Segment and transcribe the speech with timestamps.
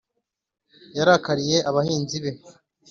[0.97, 2.31] Yarakariye abanzi be